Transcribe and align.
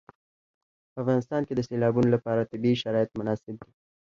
په 0.91 0.95
افغانستان 1.03 1.41
کې 1.47 1.53
د 1.55 1.61
سیلابونو 1.69 2.07
لپاره 2.15 2.49
طبیعي 2.51 2.77
شرایط 2.83 3.09
مناسب 3.19 3.55
دي. 3.63 3.71